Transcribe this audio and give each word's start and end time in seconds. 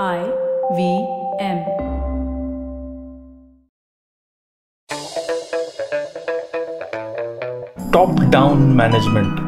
I 0.00 0.24
V 0.74 1.06
M. 1.38 1.58
top 7.92 8.30
down 8.30 8.74
management. 8.74 9.38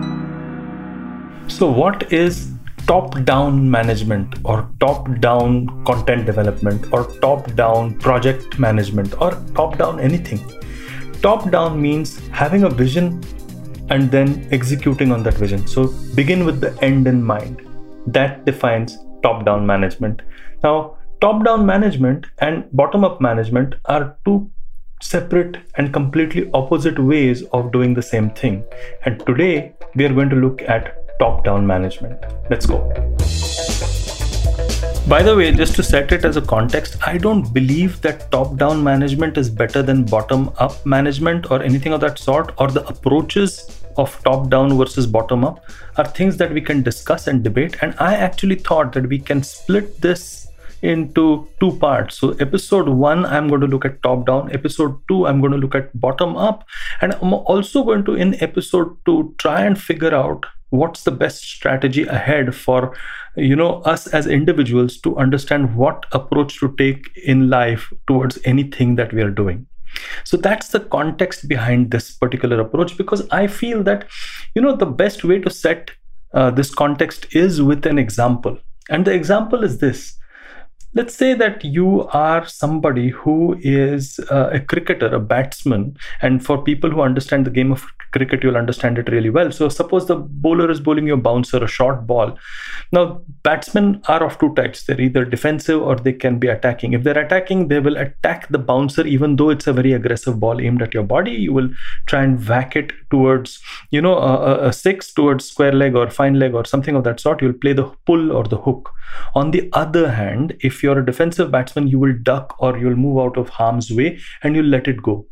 So, 1.51 1.71
what 1.71 2.13
is 2.13 2.53
top 2.87 3.25
down 3.25 3.71
management 3.71 4.35
or 4.45 4.69
top 4.81 5.09
down 5.21 5.83
content 5.87 6.27
development 6.27 6.93
or 6.93 7.05
top 7.23 7.55
down 7.55 7.99
project 7.99 8.59
management 8.59 9.19
or 9.23 9.31
top 9.55 9.79
down 9.79 9.99
anything? 9.99 10.41
Top 11.23 11.51
down 11.51 11.81
means 11.81 12.19
having 12.29 12.65
a 12.65 12.69
vision 12.69 13.25
and 13.89 14.11
then 14.11 14.47
executing 14.53 15.11
on 15.11 15.23
that 15.23 15.35
vision. 15.35 15.67
So, 15.67 15.87
begin 16.15 16.45
with 16.45 16.61
the 16.61 16.79
end 16.85 17.07
in 17.07 17.23
mind. 17.23 17.63
That 18.07 18.45
defines 18.45 18.99
top 19.25 19.45
down 19.45 19.67
management. 19.67 20.23
Now, 20.63 20.97
top 21.21 21.45
down 21.45 21.67
management 21.67 22.27
and 22.39 22.65
bottom 22.73 23.05
up 23.05 23.21
management 23.21 23.75
are 23.87 24.17
two 24.25 24.51
separate 25.03 25.57
and 25.77 25.93
completely 25.93 26.51
opposite 26.55 26.99
ways 26.99 27.43
of 27.53 27.73
doing 27.73 27.95
the 27.95 28.03
same 28.03 28.31
thing. 28.31 28.63
And 29.05 29.25
today 29.27 29.75
we 29.95 30.05
are 30.05 30.15
going 30.15 30.31
to 30.31 30.37
look 30.37 30.63
at 30.63 31.19
top 31.19 31.45
down 31.45 31.67
management. 31.67 32.21
Let's 32.51 32.67
go. 32.67 32.79
By 35.07 35.23
the 35.23 35.35
way, 35.37 35.53
just 35.53 35.75
to 35.77 35.83
set 35.83 36.13
it 36.13 36.25
as 36.25 36.39
a 36.39 36.41
context, 36.41 36.97
I 37.07 37.19
don't 37.19 37.53
believe 37.53 38.01
that 38.01 38.31
top 38.33 38.57
down 38.57 38.83
management 38.83 39.37
is 39.37 39.51
better 39.51 39.83
than 39.83 40.05
bottom 40.05 40.51
up 40.57 40.85
management 40.87 41.51
or 41.51 41.63
anything 41.63 41.93
of 41.93 42.01
that 42.01 42.19
sort, 42.19 42.55
or 42.57 42.69
the 42.69 42.87
approaches 42.87 43.84
of 43.97 44.23
top 44.25 44.51
down 44.51 44.77
versus 44.77 45.07
bottom 45.07 45.45
up 45.45 45.65
are 45.97 46.05
things 46.05 46.37
that 46.39 46.53
we 46.53 46.61
can 46.61 46.83
discuss 46.83 47.27
and 47.27 47.43
debate. 47.43 47.77
And 47.81 47.95
I 47.99 48.15
actually 48.15 48.57
thought 48.57 48.93
that 48.95 49.09
we 49.09 49.19
can 49.19 49.43
split 49.43 50.01
this 50.01 50.49
into 50.83 51.49
two 51.61 51.73
parts. 51.79 52.19
So, 52.19 52.33
episode 52.33 52.89
one, 52.89 53.25
I'm 53.25 53.49
going 53.49 53.63
to 53.63 53.67
look 53.67 53.85
at 53.85 54.03
top 54.03 54.27
down. 54.27 54.53
Episode 54.53 54.99
two, 55.09 55.27
I'm 55.27 55.41
going 55.41 55.53
to 55.53 55.59
look 55.59 55.75
at 55.75 55.99
bottom 55.99 56.37
up. 56.37 56.65
And 57.01 57.15
I'm 57.15 57.33
also 57.33 57.85
going 57.85 58.05
to, 58.05 58.15
in 58.15 58.43
episode 58.43 58.97
two, 59.07 59.35
try 59.39 59.63
and 59.63 59.81
figure 59.81 60.15
out 60.15 60.45
what's 60.71 61.05
the 61.05 61.11
best 61.11 61.43
strategy 61.43 62.05
ahead 62.07 62.55
for 62.55 62.97
you 63.37 63.57
know 63.57 63.81
us 63.83 64.07
as 64.09 64.27
individuals 64.27 64.99
to 64.99 65.17
understand 65.17 65.75
what 65.75 66.07
approach 66.13 66.59
to 66.59 66.75
take 66.77 67.11
in 67.17 67.49
life 67.49 67.93
towards 68.07 68.39
anything 68.45 68.97
that 68.97 69.13
we 69.13 69.23
are 69.23 69.31
doing 69.31 69.67
so 70.25 70.37
that's 70.37 70.69
the 70.69 70.81
context 70.81 71.49
behind 71.49 71.91
this 71.91 72.17
particular 72.17 72.61
approach 72.61 72.97
because 72.97 73.29
i 73.31 73.47
feel 73.47 73.83
that 73.83 74.07
you 74.55 74.63
know 74.63 74.75
the 74.75 74.87
best 74.87 75.25
way 75.25 75.39
to 75.39 75.51
set 75.51 75.91
uh, 76.35 76.51
this 76.51 76.75
context 76.75 77.27
is 77.35 77.63
with 77.63 77.87
an 77.87 77.99
example. 77.99 78.59
And 78.91 79.07
the 79.07 79.13
example 79.13 79.63
is 79.63 79.79
this 79.79 80.19
let's 80.95 81.15
say 81.15 81.35
that 81.35 81.65
you 81.65 82.09
are 82.13 82.47
somebody 82.47 83.09
who 83.09 83.57
is 83.61 84.21
uh, 84.31 84.51
a 84.53 84.61
cricketer 84.61 85.07
a 85.15 85.21
batsman 85.21 85.97
and 86.23 86.45
for 86.45 86.63
people 86.63 86.91
who 86.91 87.01
understand 87.01 87.45
the 87.45 87.51
game 87.51 87.73
of 87.73 87.85
cricket 88.13 88.45
you'll 88.45 88.57
understand 88.57 88.97
it 88.97 89.09
really 89.09 89.31
well. 89.31 89.51
So 89.51 89.69
suppose 89.69 90.07
the 90.07 90.17
bowler 90.17 90.71
is 90.71 90.81
bowling 90.81 91.09
you 91.09 91.15
a 91.15 91.17
bouncer 91.17 91.63
a 91.63 91.67
short 91.67 92.07
ball. 92.07 92.39
Now 92.93 93.23
batsmen 93.43 94.03
are 94.09 94.23
of 94.25 94.39
two 94.39 94.55
types. 94.55 94.85
They're 94.85 95.01
either 95.01 95.25
defensive 95.25 95.83
or 95.83 95.97
they 95.97 96.13
can 96.13 96.39
be 96.39 96.49
attacking. 96.49 96.93
If 96.93 97.03
they're 97.03 97.19
attacking 97.19 97.69
they 97.69 97.81
will 97.81 97.97
attack 97.97 98.49
the 98.49 98.59
bouncer 98.59 99.07
even 99.07 99.37
though 99.37 99.51
it's 99.51 99.67
a 99.67 99.73
very 99.73 99.93
aggressive 99.93 100.39
ball 100.39 100.61
aimed 100.61 100.83
at 100.83 100.95
your 100.95 101.03
body. 101.03 101.33
You 101.33 101.53
will 101.53 101.71
try 102.07 102.23
and 102.23 102.49
whack 102.49 102.77
it 102.77 102.93
towards 103.11 103.61
you 103.91 104.01
know 104.01 104.17
a, 104.17 104.69
a 104.69 104.73
six 104.73 105.13
towards 105.13 105.45
square 105.45 105.73
leg 105.73 105.97
or 105.97 106.09
fine 106.11 106.39
leg 106.39 106.55
or 106.55 106.65
something 106.65 106.95
of 106.95 107.05
that 107.05 107.19
sort. 107.19 107.43
You'll 107.43 107.53
play 107.65 107.73
the 107.73 107.91
pull 108.07 108.31
or 108.31 108.45
the 108.45 108.59
hook. 108.59 108.91
On 109.35 109.51
the 109.51 109.69
other 109.73 110.11
hand 110.13 110.57
if 110.61 110.84
you're 110.85 111.01
a 111.01 111.05
defensive 111.05 111.51
batsman, 111.51 111.89
you 111.89 111.99
will 111.99 112.15
duck 112.23 112.55
or 112.59 112.79
you'll 112.79 112.95
move 112.95 113.19
out 113.19 113.37
of 113.37 113.49
harm's 113.49 113.91
way 113.91 114.19
and 114.43 114.55
you'll 114.55 114.67
let 114.67 114.87
it 114.87 115.03
go. 115.03 115.27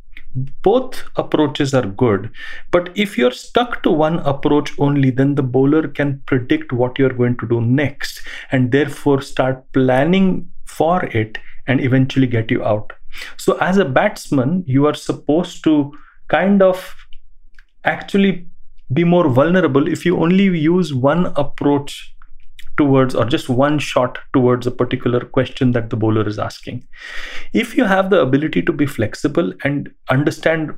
Both 0.63 1.05
approaches 1.17 1.75
are 1.75 1.87
good, 1.87 2.31
but 2.71 2.91
if 2.95 3.19
you're 3.19 3.33
stuck 3.33 3.83
to 3.83 3.91
one 3.91 4.19
approach 4.21 4.73
only, 4.79 5.11
then 5.11 5.35
the 5.35 5.43
bowler 5.43 5.89
can 5.89 6.23
predict 6.27 6.73
what 6.73 6.99
you're 6.99 7.13
going 7.13 7.37
to 7.37 7.49
do 7.49 7.61
next 7.61 8.23
and 8.51 8.73
therefore 8.73 9.21
start 9.21 9.71
planning 9.73 10.49
for 10.65 11.05
it 11.05 11.39
and 11.67 11.83
eventually 11.83 12.27
get 12.27 12.51
you 12.51 12.65
out. 12.65 12.95
So, 13.37 13.59
as 13.59 13.77
a 13.77 13.85
batsman, 13.85 14.65
you 14.67 14.87
are 14.87 14.95
supposed 14.95 15.63
to 15.65 15.93
kind 16.29 16.63
of 16.63 16.97
actually 17.85 18.49
be 18.93 19.05
more 19.05 19.29
vulnerable 19.29 19.87
if 19.87 20.05
you 20.07 20.19
only 20.19 20.45
use 20.45 20.95
one 20.95 21.27
approach 21.37 22.15
towards 22.77 23.15
or 23.15 23.25
just 23.25 23.49
one 23.49 23.79
shot 23.79 24.19
towards 24.33 24.67
a 24.67 24.71
particular 24.71 25.21
question 25.21 25.73
that 25.73 25.91
the 25.91 25.97
bowler 25.97 26.27
is 26.27 26.39
asking. 26.39 26.87
If 27.53 27.77
you 27.77 27.85
have 27.85 28.11
the 28.11 28.21
ability 28.21 28.63
to 28.63 28.73
be 28.73 28.87
flexible 28.87 29.53
and 29.65 29.93
understand 30.09 30.75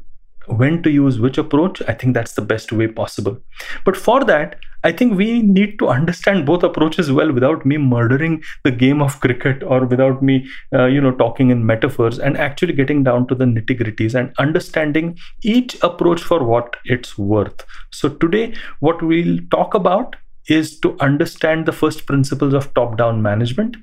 when 0.47 0.83
to 0.83 0.91
use 0.91 1.19
which 1.19 1.39
approach, 1.39 1.83
I 1.89 1.95
think 1.95 2.15
that's 2.15 2.35
the 2.35 2.43
best 2.43 2.73
way 2.73 2.87
possible. 2.87 3.39
But 3.85 3.97
for 3.97 4.25
that, 4.25 4.57
I 4.83 4.93
think 4.93 5.17
we 5.17 5.41
need 5.41 5.79
to 5.79 5.89
understand 5.89 6.45
both 6.45 6.63
approaches 6.63 7.11
well 7.11 7.33
without 7.33 7.65
me 7.65 7.79
murdering 7.79 8.43
the 8.65 8.71
game 8.71 9.01
of 9.01 9.19
cricket 9.21 9.63
or 9.63 9.87
without 9.87 10.23
me, 10.23 10.47
uh, 10.75 10.85
you 10.85 11.01
know, 11.01 11.13
talking 11.13 11.49
in 11.49 11.65
metaphors 11.65 12.19
and 12.19 12.37
actually 12.37 12.75
getting 12.75 13.03
down 13.03 13.27
to 13.29 13.35
the 13.35 13.47
nitty 13.47 13.81
gritties 13.81 14.15
and 14.15 14.35
understanding 14.39 15.19
each 15.43 15.83
approach 15.83 16.23
for 16.23 16.45
what 16.45 16.77
it's 16.85 17.17
worth. 17.17 17.65
So 17.93 18.11
today, 18.11 18.55
what 18.81 19.03
we'll 19.03 19.39
talk 19.51 19.73
about 19.73 20.17
is 20.49 20.79
to 20.81 20.97
understand 21.01 21.67
the 21.67 21.73
first 21.73 22.07
principles 22.07 22.55
of 22.55 22.73
top 22.75 22.97
down 22.97 23.23
management 23.23 23.77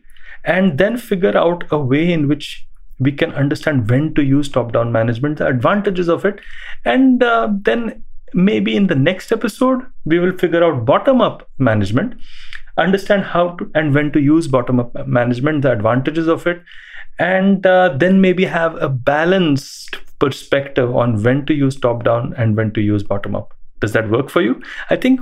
and 0.43 0.77
then 0.77 0.97
figure 0.97 1.37
out 1.37 1.63
a 1.71 1.77
way 1.77 2.11
in 2.11 2.27
which 2.27 2.67
we 2.99 3.11
can 3.11 3.33
understand 3.33 3.89
when 3.89 4.13
to 4.13 4.23
use 4.23 4.47
top 4.47 4.71
down 4.71 4.91
management, 4.91 5.39
the 5.39 5.47
advantages 5.47 6.07
of 6.07 6.23
it, 6.23 6.39
and 6.85 7.23
uh, 7.23 7.49
then 7.51 8.03
maybe 8.33 8.75
in 8.75 8.87
the 8.87 8.95
next 8.95 9.31
episode, 9.31 9.81
we 10.05 10.19
will 10.19 10.37
figure 10.37 10.63
out 10.63 10.85
bottom 10.85 11.19
up 11.19 11.49
management, 11.57 12.13
understand 12.77 13.23
how 13.23 13.49
to 13.55 13.69
and 13.73 13.93
when 13.93 14.11
to 14.11 14.19
use 14.19 14.47
bottom 14.47 14.79
up 14.79 15.07
management, 15.07 15.63
the 15.63 15.71
advantages 15.71 16.27
of 16.27 16.45
it, 16.45 16.61
and 17.17 17.65
uh, 17.65 17.89
then 17.97 18.21
maybe 18.21 18.45
have 18.45 18.75
a 18.75 18.87
balanced 18.87 19.97
perspective 20.19 20.95
on 20.95 21.21
when 21.23 21.45
to 21.45 21.53
use 21.53 21.75
top 21.79 22.03
down 22.03 22.33
and 22.37 22.55
when 22.55 22.71
to 22.71 22.81
use 22.81 23.03
bottom 23.03 23.35
up. 23.35 23.53
Does 23.79 23.93
that 23.93 24.09
work 24.11 24.29
for 24.29 24.41
you? 24.41 24.61
I 24.91 24.95
think 24.95 25.19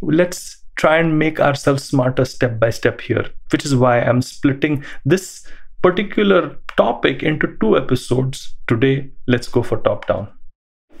let's 0.00 0.59
try 0.76 0.98
and 0.98 1.18
make 1.18 1.40
ourselves 1.40 1.84
smarter 1.84 2.24
step 2.24 2.58
by 2.58 2.70
step 2.70 3.00
here, 3.00 3.26
which 3.50 3.64
is 3.64 3.74
why 3.74 4.00
I'm 4.00 4.22
splitting 4.22 4.84
this 5.04 5.46
particular 5.82 6.56
topic 6.76 7.22
into 7.22 7.56
two 7.60 7.76
episodes. 7.76 8.54
Today, 8.66 9.10
let's 9.26 9.48
go 9.48 9.62
for 9.62 9.78
top 9.78 10.06
down. 10.06 10.28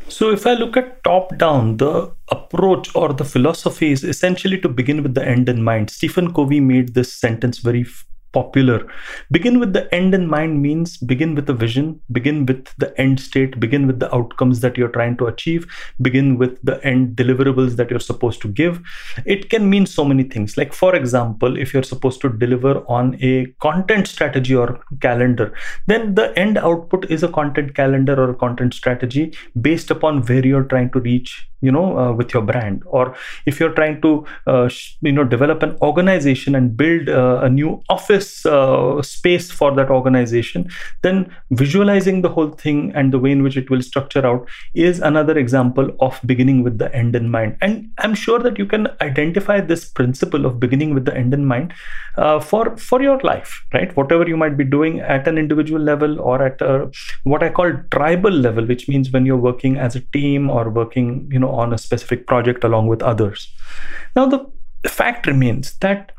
So, 0.08 0.30
if 0.32 0.44
I 0.46 0.54
look 0.54 0.76
at 0.76 1.04
top 1.04 1.36
down, 1.38 1.76
the 1.76 2.12
approach 2.30 2.94
or 2.96 3.12
the 3.12 3.24
philosophy 3.24 3.92
is 3.92 4.02
essentially 4.02 4.58
to 4.60 4.68
begin 4.68 5.02
with 5.02 5.14
the 5.14 5.24
end 5.24 5.48
in 5.48 5.62
mind. 5.62 5.88
Stephen 5.90 6.34
Covey 6.34 6.58
made 6.58 6.94
this 6.94 7.12
sentence 7.12 7.58
very 7.58 7.84
popular. 8.32 8.86
Begin 9.30 9.58
with 9.58 9.72
the 9.72 9.92
end 9.94 10.14
in 10.14 10.26
mind 10.26 10.62
means 10.62 10.96
begin 10.96 11.34
with 11.34 11.48
a 11.50 11.54
vision, 11.54 12.00
begin 12.12 12.46
with 12.46 12.74
the 12.78 12.98
end 13.00 13.20
state, 13.20 13.58
begin 13.58 13.86
with 13.86 14.00
the 14.00 14.14
outcomes 14.14 14.60
that 14.60 14.76
you're 14.76 14.88
trying 14.88 15.16
to 15.18 15.26
achieve, 15.26 15.66
begin 16.00 16.38
with 16.38 16.58
the 16.62 16.82
end 16.84 17.16
deliverables 17.16 17.76
that 17.76 17.90
you're 17.90 18.00
supposed 18.00 18.40
to 18.42 18.48
give. 18.48 18.80
It 19.26 19.50
can 19.50 19.68
mean 19.68 19.86
so 19.86 20.04
many 20.04 20.24
things. 20.24 20.56
Like, 20.56 20.72
for 20.72 20.94
example, 20.94 21.56
if 21.56 21.74
you're 21.74 21.82
supposed 21.82 22.20
to 22.22 22.28
deliver 22.28 22.84
on 22.88 23.16
a 23.20 23.46
content 23.60 24.06
strategy 24.06 24.54
or 24.54 24.80
calendar, 25.00 25.52
then 25.86 26.14
the 26.14 26.38
end 26.38 26.58
output 26.58 27.10
is 27.10 27.22
a 27.22 27.28
content 27.28 27.74
calendar 27.74 28.20
or 28.22 28.30
a 28.30 28.34
content 28.34 28.74
strategy 28.74 29.34
based 29.60 29.90
upon 29.90 30.22
where 30.22 30.46
you're 30.46 30.64
trying 30.64 30.90
to 30.90 31.00
reach 31.00 31.46
you 31.60 31.70
know 31.70 31.98
uh, 31.98 32.12
with 32.12 32.32
your 32.32 32.42
brand 32.42 32.82
or 32.86 33.14
if 33.46 33.60
you're 33.60 33.74
trying 33.74 34.00
to 34.00 34.24
uh, 34.46 34.68
you 35.02 35.12
know 35.12 35.24
develop 35.24 35.62
an 35.62 35.76
organization 35.82 36.54
and 36.54 36.76
build 36.76 37.08
uh, 37.08 37.40
a 37.42 37.50
new 37.50 37.82
office 37.88 38.19
uh, 38.46 39.02
space 39.02 39.50
for 39.50 39.74
that 39.74 39.90
organization 39.90 40.68
then 41.02 41.32
visualizing 41.50 42.22
the 42.22 42.28
whole 42.28 42.50
thing 42.50 42.92
and 42.94 43.12
the 43.12 43.18
way 43.18 43.30
in 43.30 43.42
which 43.42 43.56
it 43.56 43.70
will 43.70 43.82
structure 43.82 44.24
out 44.26 44.48
is 44.74 45.00
another 45.00 45.38
example 45.38 45.90
of 46.00 46.20
beginning 46.26 46.62
with 46.62 46.78
the 46.78 46.94
end 46.94 47.16
in 47.16 47.28
mind 47.28 47.56
and 47.60 47.88
i'm 47.98 48.14
sure 48.14 48.38
that 48.38 48.58
you 48.58 48.66
can 48.66 48.88
identify 49.00 49.60
this 49.60 49.84
principle 49.84 50.46
of 50.46 50.60
beginning 50.60 50.94
with 50.94 51.04
the 51.04 51.16
end 51.16 51.34
in 51.34 51.44
mind 51.44 51.72
uh, 52.16 52.38
for 52.40 52.76
for 52.76 53.02
your 53.02 53.18
life 53.20 53.64
right 53.72 53.96
whatever 53.96 54.28
you 54.28 54.36
might 54.36 54.56
be 54.56 54.64
doing 54.64 55.00
at 55.00 55.26
an 55.26 55.38
individual 55.38 55.80
level 55.80 56.20
or 56.20 56.42
at 56.42 56.60
a, 56.60 56.90
what 57.24 57.42
i 57.42 57.48
call 57.48 57.72
tribal 57.90 58.30
level 58.30 58.64
which 58.66 58.88
means 58.88 59.10
when 59.10 59.26
you're 59.26 59.36
working 59.36 59.76
as 59.76 59.96
a 59.96 60.00
team 60.18 60.50
or 60.50 60.68
working 60.70 61.28
you 61.30 61.38
know 61.38 61.50
on 61.50 61.72
a 61.72 61.78
specific 61.78 62.26
project 62.26 62.64
along 62.64 62.86
with 62.86 63.02
others. 63.02 63.52
Now, 64.16 64.26
the 64.26 64.46
fact 64.88 65.26
remains 65.26 65.74
that 65.78 66.12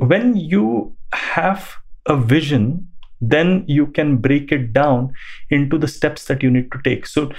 when 0.00 0.36
you 0.36 0.96
have 1.12 1.76
a 2.06 2.16
vision, 2.16 2.88
then 3.20 3.64
you 3.68 3.86
can 3.86 4.16
break 4.16 4.50
it 4.50 4.72
down 4.72 5.12
into 5.50 5.78
the 5.78 5.88
steps 5.88 6.24
that 6.26 6.42
you 6.42 6.50
need 6.50 6.72
to 6.72 6.80
take. 6.82 7.06
So, 7.06 7.30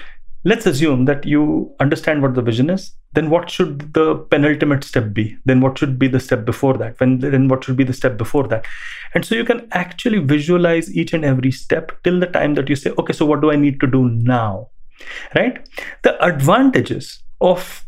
let's 0.44 0.66
assume 0.66 1.06
that 1.06 1.26
you 1.26 1.74
understand 1.80 2.22
what 2.22 2.34
the 2.34 2.42
vision 2.42 2.70
is 2.70 2.94
then 3.14 3.30
what 3.30 3.50
should 3.50 3.94
the 3.94 4.16
penultimate 4.16 4.84
step 4.84 5.14
be? 5.14 5.38
Then 5.46 5.60
what 5.60 5.78
should 5.78 6.00
be 6.00 6.08
the 6.08 6.20
step 6.20 6.46
before 6.46 6.78
that? 6.78 7.00
When 7.00 7.20
then 7.20 7.48
what 7.50 7.64
should 7.64 7.76
be 7.76 7.84
the 7.84 7.94
step 7.94 8.18
before 8.18 8.48
that? 8.48 8.66
And 9.14 9.26
so 9.26 9.36
you 9.36 9.44
can 9.44 9.68
actually 9.72 10.20
visualize 10.20 10.96
each 10.96 11.14
and 11.14 11.26
every 11.26 11.52
step 11.52 11.92
till 12.04 12.20
the 12.20 12.28
time 12.28 12.54
that 12.56 12.70
you 12.70 12.76
say 12.76 12.92
okay 12.98 13.14
so 13.14 13.26
what 13.26 13.42
do 13.42 13.52
i 13.52 13.56
need 13.56 13.80
to 13.82 13.88
do 13.88 14.10
now? 14.10 14.70
Right? 15.36 15.68
The 16.04 16.24
advantages 16.24 17.22
of 17.42 17.86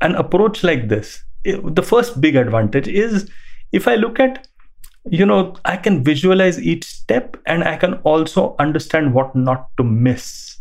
an 0.00 0.14
approach 0.14 0.62
like 0.62 0.88
this 0.88 1.24
eh, 1.44 1.58
the 1.64 1.82
first 1.82 2.20
big 2.20 2.36
advantage 2.36 2.88
is 2.88 3.28
if 3.72 3.88
i 3.88 3.94
look 3.94 4.20
at 4.20 4.46
you 5.10 5.26
know 5.26 5.54
i 5.64 5.76
can 5.76 6.02
visualize 6.04 6.60
each 6.60 6.84
step 6.84 7.36
and 7.46 7.64
i 7.64 7.76
can 7.76 7.94
also 8.04 8.54
understand 8.58 9.12
what 9.12 9.34
not 9.34 9.68
to 9.76 9.82
miss. 9.82 10.52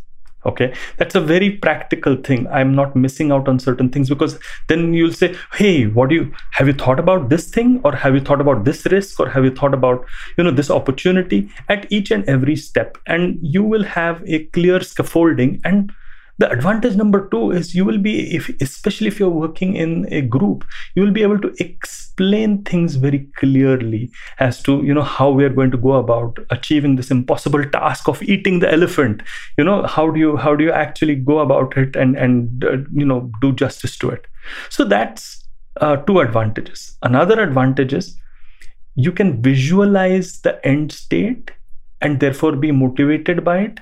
Okay? 0.44 0.74
That's 0.98 1.14
a 1.14 1.22
very 1.22 1.52
practical 1.52 2.16
thing. 2.16 2.48
I'm 2.48 2.74
not 2.74 2.96
missing 2.96 3.32
out 3.32 3.48
on 3.48 3.60
certain 3.60 3.90
things 3.90 4.10
because 4.10 4.40
then 4.70 4.92
you'll 4.94 5.14
say 5.14 5.36
hey 5.54 5.86
what 5.86 6.10
do 6.10 6.16
you 6.16 6.34
have 6.52 6.68
you 6.68 6.74
thought 6.74 7.00
about 7.00 7.30
this 7.30 7.50
thing 7.50 7.80
or 7.84 7.96
have 7.96 8.16
you 8.16 8.22
thought 8.22 8.42
about 8.42 8.66
this 8.66 8.86
risk 8.88 9.20
or 9.20 9.30
have 9.30 9.46
you 9.46 9.52
thought 9.52 9.76
about 9.76 10.04
you 10.38 10.44
know 10.44 10.50
this 10.50 10.72
opportunity? 10.72 11.50
At 11.70 11.86
each 11.92 12.10
and 12.10 12.28
every 12.28 12.56
step. 12.56 12.98
And 13.06 13.38
you 13.42 13.64
will 13.64 13.84
have 13.84 14.24
a 14.26 14.46
clear 14.46 14.82
scaffolding 14.82 15.62
and 15.64 15.92
the 16.42 16.50
advantage 16.50 16.96
number 16.96 17.20
two 17.30 17.52
is 17.52 17.76
you 17.76 17.84
will 17.86 18.00
be 18.06 18.14
if 18.36 18.50
especially 18.66 19.08
if 19.08 19.20
you're 19.20 19.38
working 19.42 19.76
in 19.76 19.92
a 20.20 20.22
group 20.36 20.64
you 20.96 21.04
will 21.04 21.12
be 21.18 21.22
able 21.22 21.40
to 21.44 21.52
explain 21.64 22.64
things 22.70 22.96
very 22.96 23.20
clearly 23.42 24.00
as 24.40 24.62
to 24.64 24.78
you 24.84 24.96
know 25.00 25.04
how 25.18 25.30
we 25.30 25.44
are 25.44 25.54
going 25.60 25.70
to 25.76 25.82
go 25.84 25.94
about 25.98 26.40
achieving 26.50 26.96
this 26.96 27.12
impossible 27.12 27.64
task 27.76 28.08
of 28.08 28.24
eating 28.24 28.58
the 28.60 28.72
elephant. 28.72 29.22
You 29.58 29.66
know 29.66 29.84
how 29.84 30.10
do 30.10 30.20
you 30.20 30.36
how 30.36 30.56
do 30.56 30.64
you 30.64 30.72
actually 30.72 31.16
go 31.16 31.38
about 31.40 31.78
it 31.78 31.96
and 31.96 32.18
and 32.18 32.66
uh, 32.66 32.78
you 33.04 33.06
know 33.06 33.20
do 33.42 33.54
justice 33.54 33.96
to 34.00 34.10
it? 34.10 34.26
So 34.70 34.84
that's 34.84 35.48
uh, 35.80 35.98
two 35.98 36.20
advantages. 36.22 36.98
Another 37.04 37.40
advantage 37.42 37.94
is 37.94 38.16
you 38.96 39.12
can 39.12 39.42
visualize 39.44 40.42
the 40.42 40.58
end 40.66 40.92
state 40.92 41.52
and 42.02 42.20
therefore 42.20 42.56
be 42.56 42.72
motivated 42.72 43.44
by 43.44 43.60
it 43.60 43.80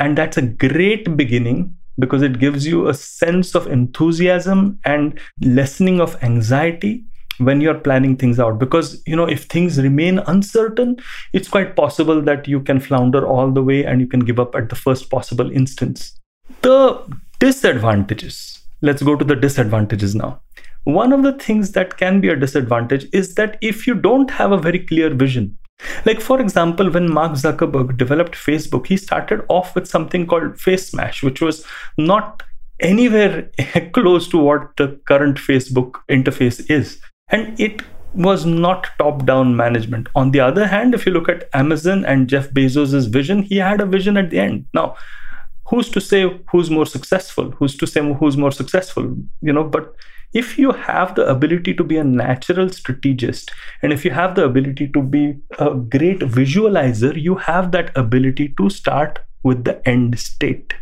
and 0.00 0.16
that's 0.18 0.38
a 0.38 0.42
great 0.42 1.16
beginning 1.16 1.76
because 1.98 2.22
it 2.22 2.40
gives 2.40 2.66
you 2.66 2.88
a 2.88 2.94
sense 2.94 3.54
of 3.54 3.66
enthusiasm 3.66 4.80
and 4.84 5.20
lessening 5.42 6.00
of 6.00 6.20
anxiety 6.22 7.04
when 7.38 7.60
you're 7.60 7.78
planning 7.78 8.16
things 8.16 8.40
out. 8.40 8.58
Because 8.58 9.02
you 9.06 9.14
know 9.14 9.28
if 9.28 9.44
things 9.44 9.78
remain 9.78 10.18
uncertain 10.20 10.96
it's 11.32 11.48
quite 11.48 11.76
possible 11.76 12.20
that 12.22 12.48
you 12.48 12.60
can 12.60 12.80
flounder 12.80 13.26
all 13.26 13.50
the 13.52 13.62
way 13.62 13.84
and 13.84 14.00
you 14.00 14.06
can 14.06 14.20
give 14.20 14.40
up 14.40 14.54
at 14.54 14.70
the 14.70 14.76
first 14.76 15.10
possible 15.10 15.50
instance. 15.50 16.18
The 16.62 17.00
disadvantages. 17.38 18.58
Let's 18.82 19.02
go 19.02 19.14
to 19.14 19.24
the 19.24 19.36
disadvantages 19.36 20.14
now. 20.14 20.40
One 20.84 21.12
of 21.12 21.22
the 21.22 21.34
things 21.34 21.72
that 21.72 21.98
can 21.98 22.22
be 22.22 22.28
a 22.28 22.36
disadvantage 22.36 23.06
is 23.12 23.34
that 23.34 23.58
if 23.60 23.86
you 23.86 23.94
don't 23.94 24.30
have 24.30 24.52
a 24.52 24.58
very 24.58 24.78
clear 24.78 25.10
vision 25.10 25.58
like, 26.04 26.20
for 26.20 26.40
example, 26.40 26.90
when 26.90 27.12
Mark 27.12 27.32
Zuckerberg 27.32 27.96
developed 27.96 28.34
Facebook, 28.34 28.86
he 28.86 28.96
started 28.96 29.44
off 29.48 29.74
with 29.74 29.86
something 29.86 30.26
called 30.26 30.54
FaceMash, 30.54 31.22
which 31.22 31.40
was 31.40 31.64
not 31.96 32.42
anywhere 32.80 33.50
close 33.92 34.28
to 34.28 34.38
what 34.38 34.76
the 34.76 35.00
current 35.06 35.38
Facebook 35.38 35.94
interface 36.08 36.70
is. 36.70 37.00
And 37.28 37.58
it 37.60 37.82
was 38.14 38.44
not 38.44 38.88
top 38.98 39.24
down 39.24 39.56
management. 39.56 40.08
On 40.14 40.32
the 40.32 40.40
other 40.40 40.66
hand, 40.66 40.94
if 40.94 41.06
you 41.06 41.12
look 41.12 41.28
at 41.28 41.48
Amazon 41.54 42.04
and 42.04 42.28
Jeff 42.28 42.50
Bezos' 42.50 43.08
vision, 43.08 43.42
he 43.42 43.56
had 43.56 43.80
a 43.80 43.86
vision 43.86 44.16
at 44.16 44.30
the 44.30 44.40
end. 44.40 44.66
Now, 44.74 44.96
who's 45.66 45.88
to 45.90 46.00
say 46.00 46.40
who's 46.50 46.70
more 46.70 46.86
successful? 46.86 47.52
Who's 47.52 47.76
to 47.76 47.86
say 47.86 48.00
who's 48.14 48.36
more 48.36 48.50
successful? 48.50 49.16
You 49.40 49.52
know, 49.52 49.64
but 49.64 49.94
if 50.32 50.58
you 50.58 50.70
have 50.72 51.14
the 51.14 51.26
ability 51.26 51.74
to 51.74 51.82
be 51.82 51.96
a 51.96 52.04
natural 52.04 52.68
strategist 52.68 53.50
and 53.82 53.92
if 53.92 54.04
you 54.04 54.10
have 54.10 54.34
the 54.34 54.44
ability 54.44 54.88
to 54.88 55.02
be 55.02 55.36
a 55.58 55.74
great 55.74 56.20
visualizer 56.20 57.20
you 57.20 57.34
have 57.34 57.72
that 57.72 57.96
ability 57.96 58.54
to 58.56 58.70
start 58.70 59.18
with 59.42 59.64
the 59.64 59.88
end 59.88 60.18
state. 60.18 60.74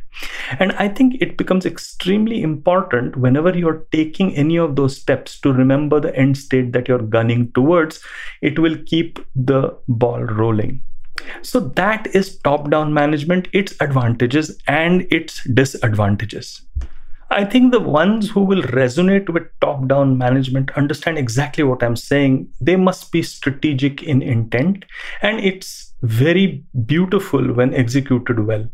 And 0.59 0.73
i 0.73 0.89
think 0.89 1.15
it 1.23 1.37
becomes 1.37 1.65
extremely 1.65 2.43
important 2.43 3.17
whenever 3.17 3.56
you're 3.56 3.87
taking 3.93 4.35
any 4.35 4.59
of 4.59 4.75
those 4.77 4.97
steps 4.97 5.41
to 5.41 5.53
remember 5.53 6.00
the 6.00 6.15
end 6.17 6.37
state 6.37 6.73
that 6.73 6.89
you're 6.89 6.99
gunning 6.99 7.53
towards 7.53 8.03
it 8.43 8.59
will 8.59 8.77
keep 8.85 9.21
the 9.35 9.77
ball 9.87 10.21
rolling. 10.23 10.83
So 11.43 11.61
that 11.61 12.06
is 12.15 12.39
top 12.39 12.71
down 12.71 12.93
management 12.93 13.49
its 13.53 13.75
advantages 13.81 14.56
and 14.67 15.06
its 15.11 15.45
disadvantages 15.45 16.62
I 17.30 17.44
think 17.44 17.72
the 17.72 17.80
ones 17.80 18.30
who 18.30 18.40
will 18.40 18.62
resonate 18.62 19.28
with 19.28 19.44
top 19.60 19.86
down 19.86 20.16
management 20.16 20.70
understand 20.76 21.19
exactly 21.19 21.62
what 21.62 21.82
I'm 21.82 21.96
saying. 21.96 22.48
They 22.60 22.76
must 22.76 23.12
be 23.12 23.22
strategic 23.22 24.02
in 24.02 24.22
intent, 24.22 24.84
and 25.20 25.38
it's 25.38 25.94
very 26.02 26.64
beautiful 26.86 27.52
when 27.52 27.75
executed 27.75 28.46
well. 28.46 28.66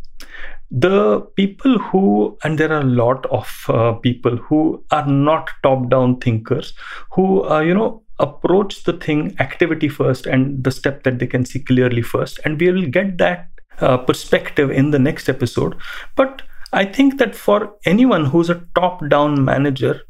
The 0.71 1.21
people 1.37 1.79
who, 1.79 2.39
and 2.45 2.59
there 2.59 2.73
are 2.73 2.81
a 2.81 2.85
lot 2.85 3.27
of 3.27 3.65
uh, 3.69 3.93
people 3.95 4.37
who 4.37 4.85
are 4.91 5.07
not 5.07 5.51
top 5.63 5.91
down 5.91 6.21
thinkers, 6.21 6.75
who, 7.13 7.45
uh, 7.49 7.61
you 7.61 7.75
know, 7.75 8.03
approach 8.21 8.85
the 8.85 8.93
thing 8.93 9.35
activity 9.41 9.89
first 9.89 10.27
and 10.27 10.63
the 10.63 10.71
step 10.71 11.03
that 11.03 11.19
they 11.19 11.27
can 11.27 11.45
see 11.45 11.59
clearly 11.59 12.03
first. 12.03 12.39
And 12.45 12.61
we 12.61 12.71
will 12.71 12.87
get 12.87 13.19
that 13.19 13.49
uh, 13.81 13.99
perspective 13.99 14.71
in 14.71 14.91
the 14.91 14.99
next 14.99 15.29
episode. 15.29 15.77
But 16.17 16.43
I 16.75 16.85
think 16.85 17.19
that 17.19 17.35
for 17.37 17.75
anyone 17.87 18.25
who's 18.25 18.51
a 18.51 18.63
top 18.75 19.09
down 19.09 19.45
manager, 19.45 20.03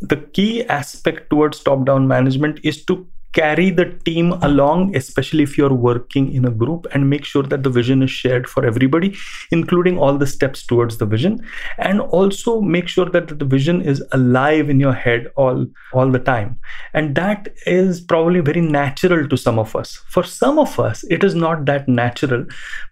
the 0.00 0.16
key 0.16 0.64
aspect 0.64 1.28
towards 1.28 1.60
top 1.60 1.84
down 1.84 2.06
management 2.06 2.60
is 2.62 2.84
to 2.84 3.06
carry 3.32 3.70
the 3.70 3.84
team 4.04 4.32
along, 4.42 4.96
especially 4.96 5.42
if 5.42 5.58
you're 5.58 5.74
working 5.74 6.32
in 6.32 6.44
a 6.44 6.50
group, 6.50 6.86
and 6.92 7.10
make 7.10 7.24
sure 7.24 7.42
that 7.42 7.62
the 7.62 7.70
vision 7.70 8.02
is 8.02 8.10
shared 8.10 8.48
for 8.48 8.64
everybody, 8.64 9.16
including 9.50 9.98
all 9.98 10.16
the 10.16 10.26
steps 10.26 10.64
towards 10.64 10.98
the 10.98 11.04
vision. 11.06 11.44
And 11.78 12.00
also 12.00 12.60
make 12.60 12.88
sure 12.88 13.06
that 13.06 13.38
the 13.38 13.44
vision 13.44 13.82
is 13.82 14.02
alive 14.12 14.70
in 14.70 14.80
your 14.80 14.94
head 14.94 15.30
all, 15.36 15.66
all 15.92 16.10
the 16.10 16.18
time. 16.20 16.58
And 16.94 17.14
that 17.16 17.48
is 17.66 18.00
probably 18.00 18.40
very 18.40 18.60
natural 18.60 19.28
to 19.28 19.36
some 19.36 19.58
of 19.58 19.76
us. 19.76 19.96
For 20.08 20.22
some 20.22 20.58
of 20.58 20.78
us, 20.78 21.04
it 21.10 21.22
is 21.22 21.34
not 21.34 21.66
that 21.66 21.88
natural. 21.88 22.46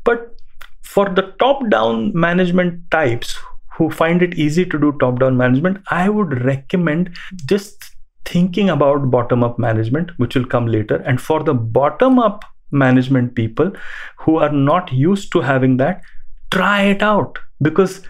But 0.04 0.36
for 0.96 1.10
the 1.10 1.24
top 1.40 1.68
down 1.68 2.10
management 2.14 2.90
types 2.90 3.38
who 3.76 3.90
find 3.90 4.22
it 4.22 4.38
easy 4.44 4.64
to 4.64 4.78
do 4.78 4.92
top 4.98 5.18
down 5.20 5.36
management, 5.36 5.76
I 5.90 6.08
would 6.08 6.42
recommend 6.42 7.10
just 7.44 7.90
thinking 8.24 8.70
about 8.70 9.10
bottom 9.10 9.44
up 9.44 9.58
management, 9.58 10.12
which 10.16 10.34
will 10.34 10.46
come 10.46 10.66
later. 10.66 10.96
And 11.04 11.20
for 11.20 11.42
the 11.42 11.52
bottom 11.52 12.18
up 12.18 12.46
management 12.70 13.34
people 13.34 13.72
who 14.20 14.38
are 14.38 14.52
not 14.52 14.90
used 14.90 15.32
to 15.32 15.42
having 15.42 15.76
that, 15.76 16.00
try 16.50 16.84
it 16.84 17.02
out 17.02 17.38
because 17.60 18.00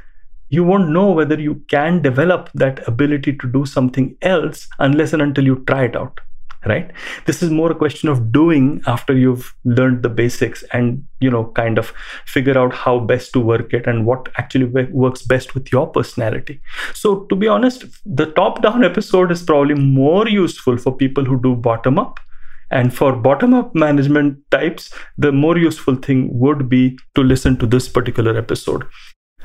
you 0.49 0.62
won't 0.62 0.88
know 0.90 1.11
whether 1.11 1.40
you 1.40 1.57
can 1.69 2.00
develop 2.00 2.50
that 2.55 2.87
ability 2.87 3.37
to 3.38 3.49
do 3.49 3.66
something 3.66 4.16
else 4.23 4.69
unless 4.78 5.12
and 5.12 5.23
until 5.23 5.45
you 5.45 5.64
try 5.66 5.87
it 5.87 5.97
out 5.97 6.21
right? 6.66 6.90
This 7.26 7.42
is 7.42 7.50
more 7.50 7.70
a 7.73 7.75
question 7.75 8.08
of 8.08 8.32
doing 8.32 8.82
after 8.87 9.16
you've 9.16 9.54
learned 9.64 10.02
the 10.02 10.08
basics 10.08 10.64
and 10.73 11.04
you 11.20 11.30
know 11.30 11.44
kind 11.56 11.78
of 11.78 11.92
figure 12.26 12.58
out 12.58 12.75
how 12.75 12.99
best 12.99 13.32
to 13.32 13.40
work 13.40 13.73
it 13.73 13.87
and 13.87 14.06
what 14.06 14.28
actually 14.37 14.64
works 14.64 15.23
best 15.23 15.54
with 15.54 15.73
your 15.73 15.87
personality. 15.87 16.61
So 16.94 17.20
to 17.25 17.37
be 17.37 17.49
honest 17.49 17.85
the 18.04 18.26
top 18.26 18.62
down 18.62 18.85
episode 18.85 19.30
is 19.30 19.42
probably 19.42 19.75
more 19.75 20.28
useful 20.28 20.76
for 20.76 20.96
people 20.96 21.25
who 21.25 21.40
do 21.40 21.54
bottom 21.54 21.99
up. 21.99 22.20
And 22.68 22.92
for 22.92 23.14
bottom 23.14 23.54
up 23.54 23.75
management 23.76 24.38
types 24.50 24.92
the 25.16 25.30
more 25.30 25.56
useful 25.56 25.94
thing 25.94 26.28
would 26.38 26.68
be 26.68 26.99
to 27.14 27.23
listen 27.23 27.56
to 27.58 27.66
this 27.66 27.88
particular 27.88 28.37
episode. 28.37 28.85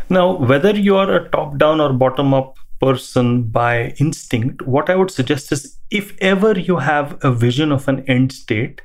Now 0.10 0.38
whether 0.38 0.72
you 0.76 0.98
are 0.98 1.14
a 1.14 1.30
top 1.30 1.58
down 1.58 1.80
or 1.80 1.94
bottom 1.94 2.34
up 2.34 2.56
person 2.82 3.44
by 3.44 3.94
instinct, 4.00 4.62
what 4.64 4.90
I 4.90 4.96
would 4.96 5.12
suggest 5.12 5.52
is 5.52 5.78
if 5.90 6.18
ever 6.20 6.58
you 6.60 6.78
have 6.78 7.18
a 7.24 7.32
vision 7.32 7.72
of 7.72 7.88
an 7.88 8.04
end 8.10 8.34
state, 8.34 8.82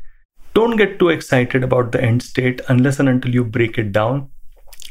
don't 0.54 0.76
get 0.76 0.98
too 0.98 1.08
excited 1.08 1.64
about 1.64 1.92
the 1.92 2.02
end 2.02 2.22
state 2.22 2.60
unless 2.68 2.98
and 3.00 3.08
until 3.08 3.34
you 3.34 3.44
break 3.44 3.78
it 3.78 3.92
down 3.92 4.30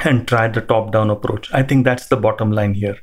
and 0.04 0.28
try 0.28 0.48
the 0.48 0.62
top 0.62 0.92
down 0.92 1.10
approach. 1.10 1.52
I 1.54 1.64
think 1.64 1.86
that's 1.86 2.08
the 2.08 2.18
bottom 2.18 2.52
line 2.52 2.74
here. 2.74 2.98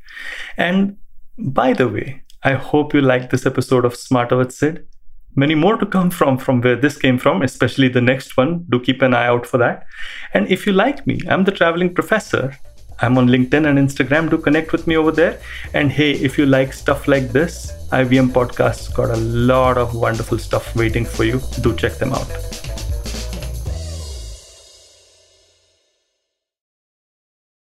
And 0.56 0.96
by 1.38 1.72
the 1.72 1.88
way, 1.88 2.22
I 2.42 2.54
hope 2.54 2.94
you 2.94 3.00
liked 3.00 3.30
this 3.30 3.46
episode 3.46 3.84
of 3.84 3.96
Smarter 3.96 4.36
with 4.36 4.52
Sid. 4.52 4.86
Many 5.34 5.54
more 5.54 5.76
to 5.76 5.86
come 5.86 6.10
from 6.10 6.36
from 6.36 6.60
where 6.60 6.76
this 6.76 6.98
came 6.98 7.18
from, 7.18 7.40
especially 7.42 7.88
the 7.88 8.00
next 8.00 8.36
one. 8.36 8.66
Do 8.68 8.78
keep 8.78 9.00
an 9.00 9.14
eye 9.14 9.26
out 9.26 9.46
for 9.46 9.58
that. 9.58 9.86
And 10.34 10.46
if 10.48 10.66
you 10.66 10.72
like 10.72 11.06
me, 11.06 11.20
I'm 11.28 11.44
the 11.44 11.52
traveling 11.52 11.94
professor 11.94 12.58
I'm 13.02 13.18
on 13.18 13.26
LinkedIn 13.26 13.68
and 13.68 13.78
Instagram 13.78 14.30
to 14.30 14.38
connect 14.38 14.70
with 14.70 14.86
me 14.86 14.96
over 14.96 15.10
there. 15.10 15.40
And 15.74 15.90
hey, 15.90 16.12
if 16.12 16.38
you 16.38 16.46
like 16.46 16.72
stuff 16.72 17.08
like 17.08 17.30
this, 17.30 17.72
IVM 17.90 18.28
Podcast's 18.30 18.88
got 18.88 19.10
a 19.10 19.16
lot 19.16 19.76
of 19.76 19.94
wonderful 19.94 20.38
stuff 20.38 20.74
waiting 20.76 21.04
for 21.04 21.24
you. 21.24 21.40
Do 21.60 21.74
check 21.74 21.94
them 21.94 22.12
out. 22.12 22.61